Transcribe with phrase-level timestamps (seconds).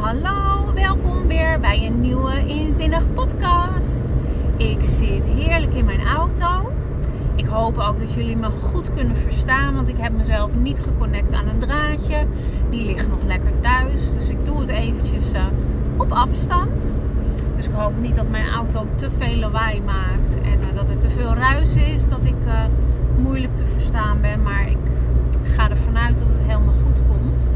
[0.00, 4.02] Hallo, welkom weer bij een nieuwe Inzinnig podcast.
[4.56, 6.72] Ik zit heerlijk in mijn auto.
[7.34, 11.32] Ik hoop ook dat jullie me goed kunnen verstaan, want ik heb mezelf niet geconnect
[11.32, 12.26] aan een draadje.
[12.70, 15.44] Die ligt nog lekker thuis, dus ik doe het eventjes uh,
[15.96, 16.98] op afstand.
[17.56, 20.98] Dus ik hoop niet dat mijn auto te veel lawaai maakt en uh, dat er
[20.98, 22.64] te veel ruis is, dat ik uh,
[23.18, 24.42] moeilijk te verstaan ben.
[24.42, 24.78] Maar ik
[25.42, 27.50] ga ervan uit dat het helemaal goed komt.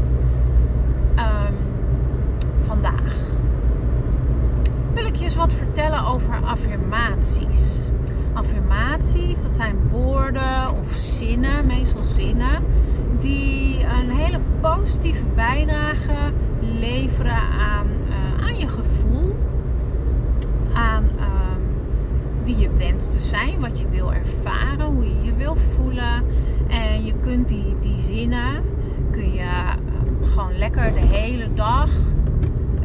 [1.17, 1.55] Um,
[2.67, 3.13] vandaag
[4.93, 7.79] wil ik je eens wat vertellen over affirmaties.
[8.33, 12.63] Affirmaties, dat zijn woorden of zinnen, meestal zinnen,
[13.19, 16.33] die een hele positieve bijdrage
[16.79, 19.35] leveren aan, uh, aan je gevoel,
[20.73, 21.25] aan uh,
[22.43, 26.23] wie je wenst te zijn, wat je wil ervaren, hoe je je wil voelen.
[26.67, 28.63] En je kunt die, die zinnen,
[29.11, 31.89] kun je uh, gewoon lekker de hele dag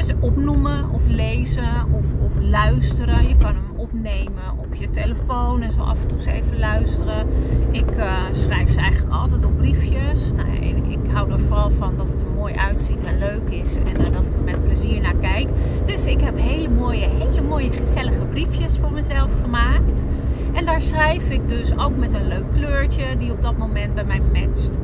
[0.02, 3.28] ze opnoemen of lezen of, of luisteren.
[3.28, 7.26] Je kan hem opnemen op je telefoon en zo af en toe eens even luisteren.
[7.70, 10.32] Ik uh, schrijf ze eigenlijk altijd op briefjes.
[10.36, 13.76] Nou, ik, ik, hou er vooral van dat het er mooi uitziet en leuk is
[13.76, 15.48] en uh, dat ik er met plezier naar kijk.
[15.86, 20.04] Dus ik heb hele mooie, hele mooie gezellige briefjes voor mezelf gemaakt.
[20.52, 24.04] En daar schrijf ik dus ook met een leuk kleurtje die op dat moment bij
[24.04, 24.80] mij matcht.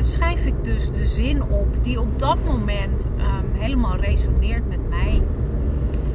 [0.00, 5.22] Schrijf ik dus de zin op die op dat moment um, helemaal resoneert met mij.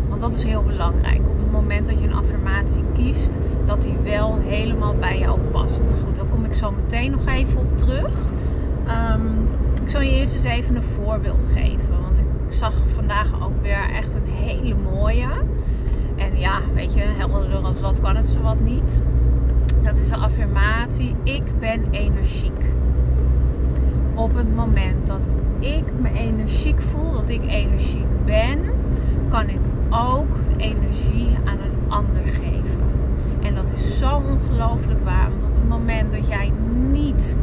[0.09, 1.19] Want dat is heel belangrijk.
[1.19, 5.79] Op het moment dat je een affirmatie kiest, dat die wel helemaal bij jou past.
[5.79, 8.13] Maar goed, daar kom ik zo meteen nog even op terug.
[8.87, 9.47] Um,
[9.83, 12.01] ik zal je eerst eens even een voorbeeld geven.
[12.01, 15.27] Want ik zag vandaag ook weer echt een hele mooie.
[16.15, 19.01] En ja, weet je, helderder als dat kan het zowat niet.
[19.83, 21.15] Dat is een affirmatie.
[21.23, 22.73] Ik ben energiek.
[24.15, 25.27] Op het moment dat
[25.59, 28.59] ik me energiek voel, dat ik energiek ben,
[29.29, 32.83] kan ik ook energie aan een ander geven.
[33.41, 35.29] En dat is zo ongelooflijk waar.
[35.29, 36.51] Want op het moment dat jij
[36.91, 37.35] niet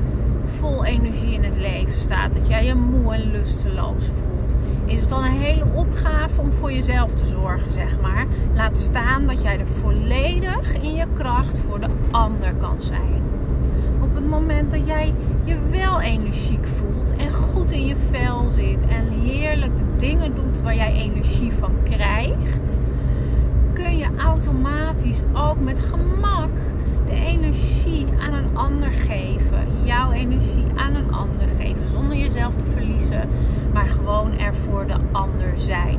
[0.44, 5.08] vol energie in het leven staat, dat jij je moe en lusteloos voelt, is het
[5.08, 8.26] dan een hele opgave om voor jezelf te zorgen, zeg maar.
[8.54, 13.22] Laat staan dat jij er volledig in je kracht voor de ander kan zijn.
[14.00, 15.14] Op het moment dat jij
[15.44, 20.60] je wel energiek voelt en goed in je vel zit en heerlijk de dingen doet
[20.60, 22.82] waar jij energie van krijgt,
[23.72, 26.50] kun je automatisch ook met gemak
[27.06, 29.66] de energie aan een ander geven.
[29.84, 31.88] Jouw energie aan een ander geven.
[31.88, 33.28] Zonder jezelf te verliezen.
[33.72, 35.98] Maar gewoon er voor de ander zijn.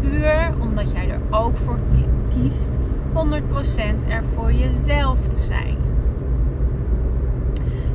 [0.00, 1.78] Puur omdat jij er ook voor
[2.28, 2.70] kiest
[4.04, 5.87] 100% er voor jezelf te zijn.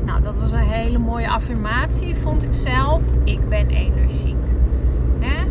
[0.05, 3.01] Nou, dat was een hele mooie affirmatie, vond ik zelf.
[3.23, 4.35] Ik ben energiek.
[5.19, 5.41] Hè?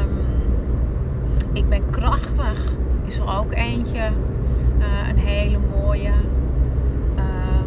[0.00, 0.18] Um,
[1.52, 2.72] ik ben krachtig.
[3.04, 4.10] Is er ook eentje.
[4.78, 6.12] Uh, een hele mooie.
[7.16, 7.66] Um,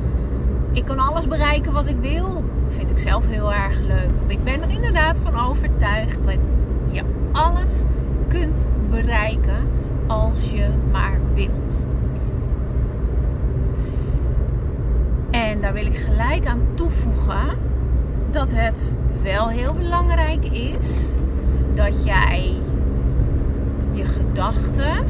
[0.72, 2.44] ik kan alles bereiken wat ik wil.
[2.68, 4.10] Vind ik zelf heel erg leuk.
[4.18, 6.40] Want ik ben er inderdaad van overtuigd dat
[6.92, 7.84] je alles
[8.28, 9.68] kunt bereiken
[10.08, 11.86] als je maar wilt.
[15.58, 17.58] En daar wil ik gelijk aan toevoegen
[18.32, 21.10] dat het wel heel belangrijk is
[21.74, 22.54] dat jij
[23.92, 25.04] je gedachten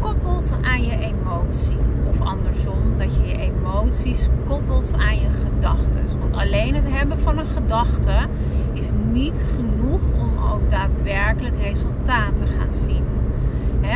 [0.00, 1.78] koppelt aan je emotie.
[2.08, 6.18] Of andersom, dat je je emoties koppelt aan je gedachten.
[6.20, 8.26] Want alleen het hebben van een gedachte
[8.72, 13.04] is niet genoeg om ook daadwerkelijk resultaat te gaan zien.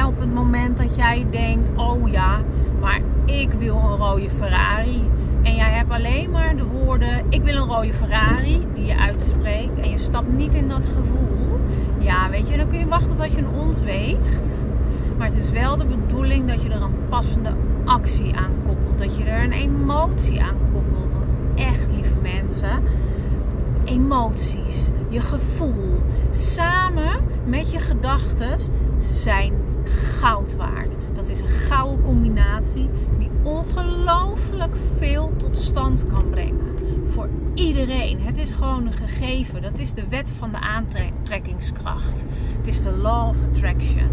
[0.06, 2.40] Op het moment dat jij denkt, oh ja,
[2.80, 5.02] maar ik wil een rode Ferrari.
[5.42, 9.78] En jij hebt alleen maar de woorden, ik wil een rode Ferrari, die je uitspreekt.
[9.78, 11.58] En je stapt niet in dat gevoel.
[11.98, 14.64] Ja, weet je, dan kun je wachten tot je een ons weegt.
[15.18, 17.52] Maar het is wel de bedoeling dat je er een passende
[17.84, 18.98] actie aan koppelt.
[18.98, 21.12] Dat je er een emotie aan koppelt.
[21.12, 22.82] Want echt, lieve mensen,
[23.84, 26.00] emoties, je gevoel,
[26.30, 28.59] samen met je gedachten
[28.98, 29.53] zijn
[29.84, 30.97] goud waard.
[31.15, 32.88] Dat is een gouden combinatie
[33.42, 36.77] ongelooflijk veel tot stand kan brengen.
[37.09, 38.21] Voor iedereen.
[38.21, 39.63] Het is gewoon een gegeven.
[39.63, 42.25] Dat is de wet van de aantrekkingskracht.
[42.57, 44.09] Het is de law of attraction.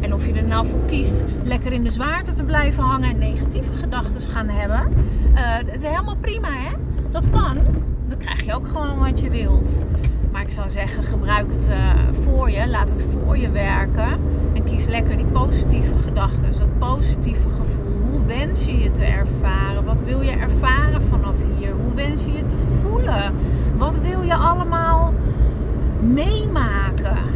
[0.00, 3.18] En of je er nou voor kiest lekker in de zwaarte te blijven hangen en
[3.18, 4.92] negatieve gedachten gaan hebben.
[5.34, 6.76] Uh, het is helemaal prima hè.
[7.10, 7.56] Dat kan.
[8.08, 9.84] Dan krijg je ook gewoon wat je wilt.
[10.32, 11.92] Maar ik zou zeggen, gebruik het uh,
[12.24, 12.68] voor je.
[12.68, 14.20] Laat het voor je werken.
[14.54, 16.52] En kies lekker die positieve gedachten.
[16.58, 18.01] Dat positieve gevoel.
[18.12, 19.84] Hoe wens je je te ervaren?
[19.84, 21.72] Wat wil je ervaren vanaf hier?
[21.72, 23.34] Hoe wens je je te voelen?
[23.76, 25.14] Wat wil je allemaal
[26.00, 27.32] meemaken?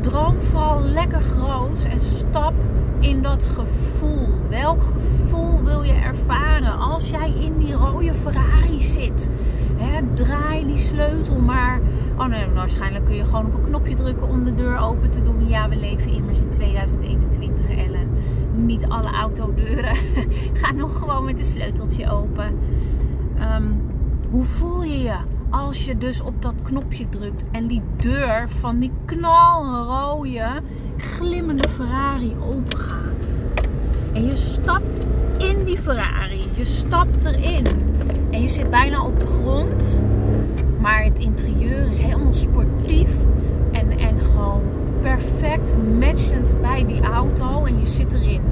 [0.00, 2.54] droom vooral lekker groot en stap
[3.00, 4.28] in dat gevoel.
[4.48, 9.30] Welk gevoel wil je ervaren als jij in die rode Ferrari zit?
[10.14, 11.80] draai die sleutel maar.
[12.16, 15.22] Oh nee, waarschijnlijk kun je gewoon op een knopje drukken om de deur open te
[15.22, 15.48] doen.
[15.48, 18.08] Ja, we leven immers in 2021, Ellen.
[18.66, 19.96] Niet alle autodeuren
[20.60, 22.58] gaan nog gewoon met een sleuteltje open.
[23.38, 23.72] Ehm,
[24.30, 25.16] hoe voel je je
[25.50, 30.48] als je dus op dat knopje drukt en die deur van die knalrode,
[30.96, 33.42] glimmende Ferrari open gaat?
[34.12, 35.06] En je stapt
[35.38, 36.44] in die Ferrari.
[36.54, 37.66] Je stapt erin.
[38.30, 40.02] En je zit bijna op de grond.
[40.80, 43.14] Maar het interieur is helemaal sportief.
[43.72, 44.62] En, en gewoon
[45.02, 47.64] perfect matchend bij die auto.
[47.64, 48.42] En je zit erin.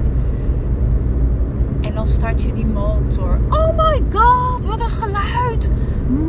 [1.81, 3.39] En dan start je die motor.
[3.49, 5.69] Oh my god, wat een geluid!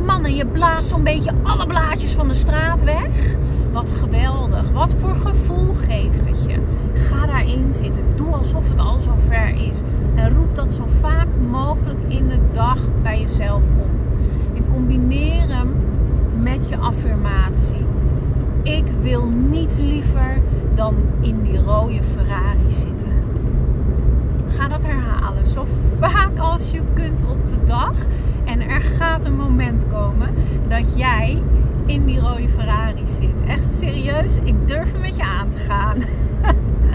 [0.07, 3.37] Man, en je blaast zo'n beetje alle blaadjes van de straat weg.
[3.73, 4.71] Wat geweldig.
[4.71, 6.59] Wat voor gevoel geeft het je?
[6.95, 8.03] Ga daarin zitten.
[8.17, 9.81] Doe alsof het al zo ver is.
[10.15, 13.91] En roep dat zo vaak mogelijk in de dag bij jezelf op.
[14.57, 15.75] En combineer hem
[16.43, 17.87] met je affirmatie.
[18.63, 20.43] Ik wil niets liever
[20.75, 23.13] dan in die rode Ferrari zitten.
[24.47, 25.67] Ga dat herhalen zo
[25.99, 27.95] vaak als je kunt op de dag.
[28.45, 30.35] En er gaat een moment komen
[30.69, 31.43] dat jij
[31.87, 33.43] in die rode Ferrari zit.
[33.47, 35.97] Echt serieus, ik durf er met je aan te gaan.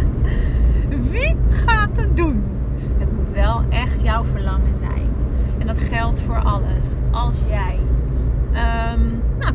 [1.12, 2.44] Wie gaat het doen?
[2.98, 5.10] Het moet wel echt jouw verlangen zijn.
[5.57, 6.86] En dat geldt voor alles.
[7.12, 7.80] Als jij,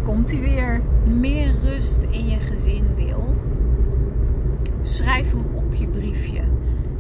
[0.09, 3.37] komt u weer, meer rust in je gezin wil,
[4.83, 6.41] schrijf hem op je briefje.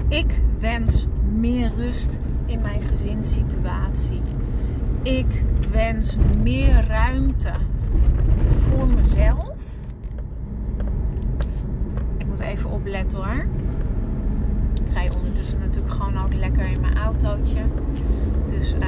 [0.09, 4.21] Ik wens meer rust in mijn gezinssituatie.
[5.03, 7.53] Ik wens meer ruimte
[8.69, 9.57] voor mezelf.
[12.17, 13.47] Ik moet even opletten hoor.
[14.85, 17.61] Ik rij ondertussen natuurlijk gewoon ook lekker in mijn autootje.
[18.49, 18.87] Dus uh,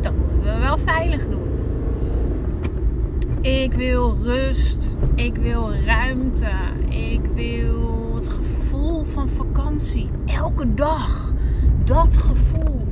[0.00, 1.61] dat moeten we wel veilig doen.
[3.42, 4.96] Ik wil rust.
[5.14, 6.50] Ik wil ruimte.
[6.88, 10.10] Ik wil het gevoel van vakantie.
[10.26, 11.32] Elke dag.
[11.84, 12.86] Dat gevoel.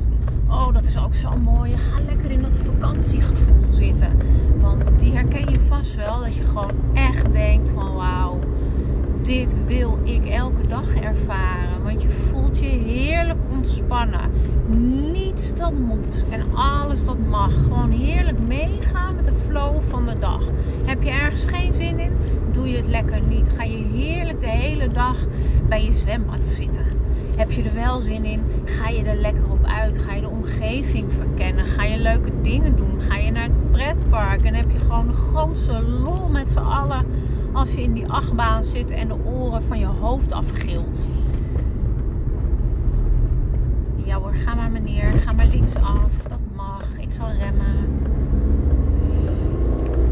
[0.49, 1.77] Oh, dat is ook zo mooi.
[1.77, 4.17] Ga lekker in dat vakantiegevoel zitten.
[4.61, 6.21] Want die herken je vast wel.
[6.21, 8.30] Dat je gewoon echt denkt van wauw,
[9.31, 11.83] dit wil ik elke dag ervaren.
[11.83, 14.31] Want je voelt je heerlijk ontspannen.
[15.13, 17.53] Niets dat moet en alles dat mag.
[17.53, 20.43] Gewoon heerlijk meegaan met de flow van de dag.
[20.85, 22.13] Heb je ergens geen zin in?
[22.51, 23.51] Doe je het lekker niet.
[23.57, 25.17] Ga je heerlijk de hele dag
[25.69, 26.85] bij je zwembad zitten.
[27.37, 28.43] Heb je er wel zin in?
[28.65, 29.99] Ga je er lekker op uit?
[29.99, 31.67] Ga je de omgeving verkennen?
[31.67, 33.01] Ga je leuke dingen doen?
[33.01, 37.07] Ga je naar het pretpark en heb je gewoon de grootste lol met z'n allen
[37.53, 41.07] als je in die achtbaan zit en de oren van je hoofd afgilt?
[44.05, 46.13] Ja hoor, ga maar meneer, ga maar linksaf.
[46.29, 47.99] Dat mag, ik zal remmen.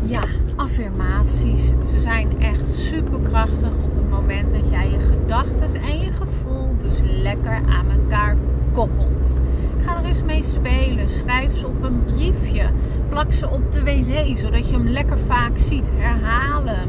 [0.02, 0.22] Ja,
[0.56, 1.66] affirmaties.
[1.66, 6.76] Ze zijn echt super krachtig op het moment dat jij je gedachten en je gevoel
[6.78, 8.36] dus lekker aan elkaar
[8.72, 9.40] koppelt.
[9.84, 11.08] Ga er eens mee spelen.
[11.08, 12.70] Schrijf ze op een briefje.
[13.08, 15.90] Plak ze op de wc, zodat je hem lekker vaak ziet.
[15.94, 16.88] Herhaal hem.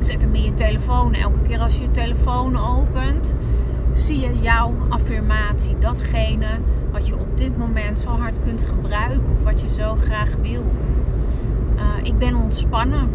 [0.00, 1.14] Zet hem in je telefoon.
[1.14, 3.34] Elke keer als je je telefoon opent,
[3.90, 5.78] zie je jouw affirmatie.
[5.78, 6.46] Datgene
[6.92, 10.64] wat je op dit moment zo hard kunt gebruiken of wat je zo graag wil.
[11.76, 13.08] Uh, ik ben ontspannen.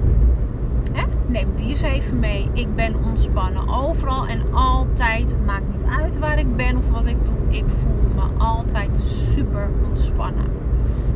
[0.94, 1.04] Hè?
[1.25, 2.50] Neem die eens even mee.
[2.54, 3.70] Ik ben ontspannen.
[3.70, 5.32] Overal en altijd.
[5.32, 7.58] Het maakt niet uit waar ik ben of wat ik doe.
[7.58, 8.98] Ik voel me altijd
[9.34, 10.46] super ontspannen.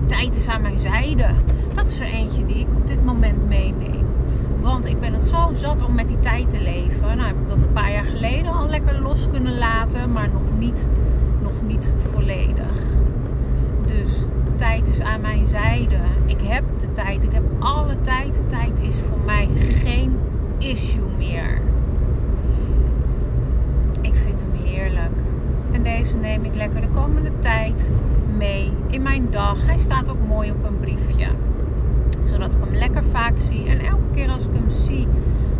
[0.05, 1.27] Tijd is aan mijn zijde.
[1.75, 3.94] Dat is er eentje die ik op dit moment meeneem.
[4.65, 7.17] Want ik ben het zo zat om met die tijd te leven.
[7.17, 10.11] Nou heb ik dat een paar jaar geleden al lekker los kunnen laten.
[10.11, 10.87] Maar nog niet,
[11.41, 12.77] nog niet volledig.
[13.85, 14.17] Dus
[14.55, 15.97] tijd is aan mijn zijde.
[16.25, 17.23] Ik heb de tijd.
[17.23, 18.43] Ik heb alle tijd.
[18.47, 19.49] Tijd is voor mij
[19.83, 20.17] geen
[20.57, 21.61] issue meer.
[24.01, 25.17] Ik vind hem heerlijk.
[25.71, 27.91] En deze neem ik lekker de komende tijd
[28.37, 29.65] mee in mijn dag.
[29.65, 31.27] Hij staat ook mooi op een briefje.
[32.25, 33.65] Zodat ik hem lekker vaak zie.
[33.65, 35.07] En elke keer als ik hem zie,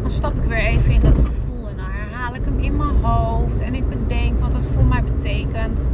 [0.01, 1.67] dan stap ik weer even in dat gevoel.
[1.69, 3.62] En dan herhaal ik hem in mijn hoofd.
[3.62, 5.89] En ik bedenk wat het voor mij betekent.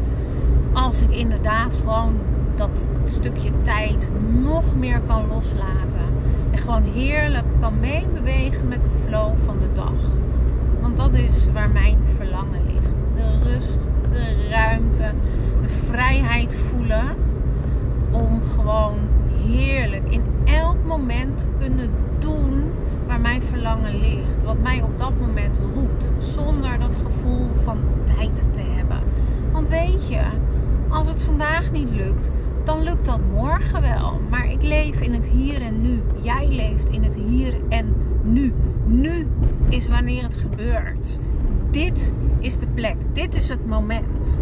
[0.73, 2.13] Als ik inderdaad gewoon
[2.55, 4.11] dat stukje tijd
[4.41, 6.09] nog meer kan loslaten.
[6.51, 9.93] En gewoon heerlijk kan meebewegen met de flow van de dag.
[10.81, 13.03] Want dat is waar mijn verlangen ligt.
[13.15, 15.11] De rust, de ruimte,
[15.61, 17.15] de vrijheid voelen.
[18.11, 18.97] Om gewoon
[19.47, 22.71] heerlijk in elk moment kunnen doen
[23.07, 24.43] waar mijn verlangen ligt.
[24.43, 26.12] Wat mij op dat moment roept.
[26.17, 29.00] Zonder dat gevoel van tijd te hebben.
[29.51, 30.21] Want weet je,
[30.89, 32.31] als het vandaag niet lukt,
[32.63, 34.19] dan lukt dat morgen wel.
[34.29, 36.01] Maar ik leef in het hier en nu.
[36.21, 38.53] Jij leeft in het hier en nu.
[38.86, 39.27] Nu
[39.69, 41.19] is wanneer het gebeurt.
[41.71, 42.95] Dit is de plek.
[43.13, 44.41] Dit is het moment.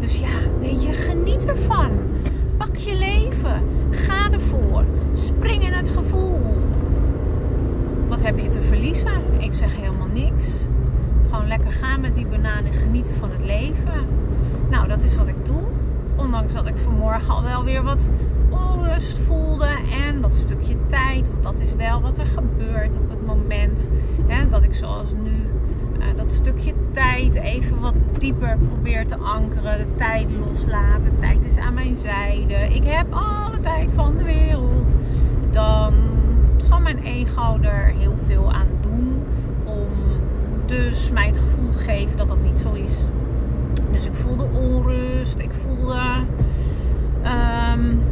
[0.00, 1.90] Dus ja, weet je, geniet ervan.
[2.56, 3.62] Pak je leven.
[3.90, 4.84] Ga ervoor.
[5.12, 6.40] Spring in het gevoel.
[8.08, 9.22] Wat heb je te verliezen?
[9.38, 10.48] Ik zeg helemaal niks.
[11.30, 14.06] Gewoon lekker gaan met die bananen en genieten van het leven.
[14.70, 15.62] Nou, dat is wat ik doe.
[16.16, 18.10] Ondanks dat ik vanmorgen al wel weer wat
[18.48, 19.68] onrust voelde.
[20.06, 21.30] En dat stukje tijd.
[21.30, 23.90] Want dat is wel wat er gebeurt op het moment.
[24.26, 25.48] Hè, dat ik zoals nu
[25.98, 29.78] uh, dat stukje tijd even wat dieper probeer te ankeren.
[29.78, 31.02] De tijd loslaten.
[31.02, 32.54] De tijd is aan mijn zijde.
[32.54, 34.16] Ik heb alle tijd van
[36.94, 39.22] mijn ego er heel veel aan doen.
[39.64, 39.88] Om
[40.66, 42.96] dus mij het gevoel te geven dat dat niet zo is.
[43.92, 45.38] Dus ik voelde onrust.
[45.38, 46.00] Ik voelde
[47.22, 48.02] um,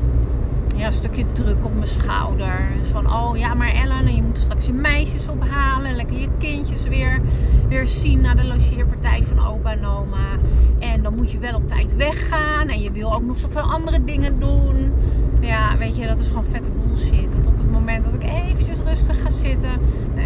[0.76, 2.68] ja, een stukje druk op mijn schouder.
[2.78, 5.96] Dus van, oh ja, maar Ellen, je moet straks je meisjes ophalen.
[5.96, 7.20] Lekker je kindjes weer,
[7.68, 10.38] weer zien naar de logeerpartij van opa en oma.
[10.78, 12.68] En dan moet je wel op tijd weggaan.
[12.68, 14.92] En je wil ook nog zoveel andere dingen doen.
[15.40, 17.32] Ja, weet je, dat is gewoon vette bullshit.
[17.32, 17.65] Want op
[18.02, 19.70] dat ik eventjes rustig ga zitten.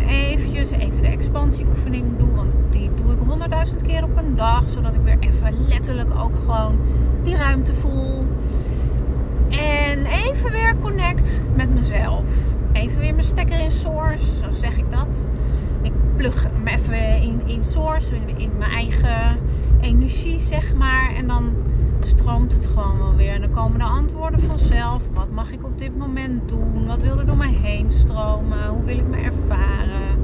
[0.09, 2.35] Eventjes even de expansieoefening doe.
[2.35, 4.69] Want die doe ik honderdduizend keer op een dag.
[4.69, 6.79] Zodat ik weer even letterlijk ook gewoon
[7.23, 8.27] die ruimte voel.
[9.51, 12.25] En even weer connect met mezelf.
[12.73, 15.29] Even weer mijn stekker in source, zo zeg ik dat.
[15.83, 19.39] Ik plug hem even in, in source, in mijn eigen
[19.81, 21.15] energie, zeg maar.
[21.15, 21.53] En dan
[22.05, 23.33] stroomt het gewoon wel weer.
[23.33, 25.03] En dan komen de antwoorden vanzelf.
[25.13, 26.87] Wat mag ik op dit moment doen?
[26.87, 28.69] Wat wil er door mij heen stromen?
[28.69, 30.19] Hoe wil ik me ervaren?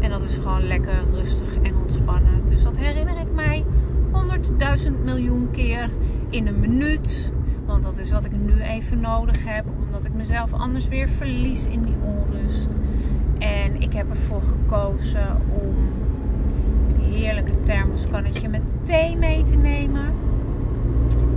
[0.00, 2.42] En dat is gewoon lekker rustig en ontspannen.
[2.48, 3.64] Dus dat herinner ik mij
[4.10, 5.90] honderdduizend miljoen keer
[6.30, 7.32] in een minuut.
[7.66, 9.64] Want dat is wat ik nu even nodig heb.
[9.86, 12.76] Omdat ik mezelf anders weer verlies in die onrust.
[13.38, 15.76] En ik heb ervoor gekozen om
[16.94, 20.12] een heerlijke thermoskannetje met thee mee te nemen.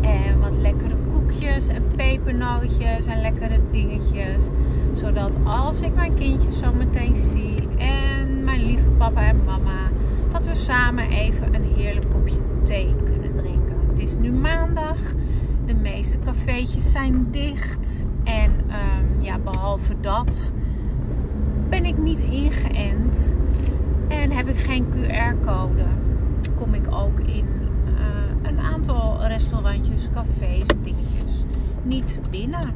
[0.01, 4.43] En wat lekkere koekjes en pepernootjes en lekkere dingetjes.
[4.93, 9.89] Zodat als ik mijn kindjes zo meteen zie en mijn lieve papa en mama,
[10.31, 13.75] dat we samen even een heerlijk kopje thee kunnen drinken.
[13.89, 14.97] Het is nu maandag.
[15.65, 18.05] De meeste cafeetjes zijn dicht.
[18.23, 20.53] En um, ja, behalve dat
[21.69, 23.35] ben ik niet ingeënt.
[24.07, 25.85] En heb ik geen QR-code.
[26.57, 27.45] Kom ik ook in
[28.77, 31.43] aantal restaurantjes, cafés, dingetjes
[31.83, 32.73] niet binnen.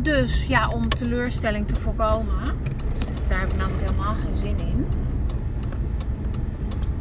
[0.00, 2.44] Dus ja, om teleurstelling te voorkomen,
[3.28, 4.86] daar heb ik namelijk helemaal geen zin in.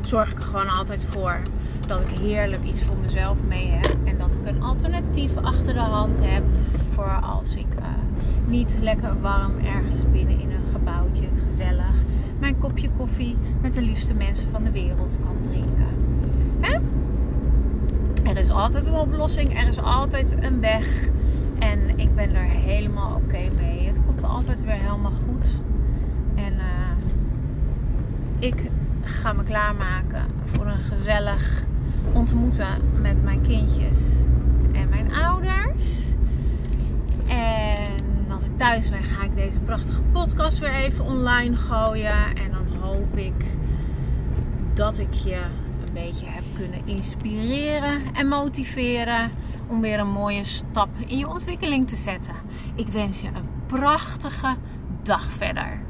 [0.02, 1.42] Zorg ik er gewoon altijd voor
[1.88, 3.96] dat ik heerlijk iets voor mezelf mee heb.
[4.04, 6.44] En dat ik een alternatief achter de hand heb
[6.90, 7.86] voor als ik uh,
[8.48, 12.04] niet lekker warm ergens binnen in een gebouwtje gezellig
[12.40, 15.88] mijn kopje koffie met de liefste mensen van de wereld kan drinken.
[16.60, 16.80] Hè?
[18.36, 21.08] Er is altijd een oplossing, er is altijd een weg.
[21.60, 23.88] En ik ben er helemaal oké mee.
[23.88, 25.48] Het komt altijd weer helemaal goed.
[26.36, 26.60] En uh,
[28.40, 28.70] ik
[29.02, 31.64] ga me klaarmaken voor een gezellig
[32.14, 34.12] ontmoeten met mijn kindjes
[34.72, 36.06] en mijn ouders.
[37.28, 42.36] En als ik thuis ben, ga ik deze prachtige podcast weer even online gooien.
[42.36, 43.46] En dan hoop ik
[44.74, 45.42] dat ik je
[46.04, 49.32] beetje heb kunnen inspireren en motiveren
[49.68, 52.36] om weer een mooie stap in je ontwikkeling te zetten.
[52.76, 54.56] Ik wens je een prachtige
[55.04, 55.85] dag verder.